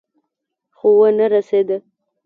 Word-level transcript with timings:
خو 0.77 0.89
ونه 0.99 1.25
رسېد. 1.33 1.69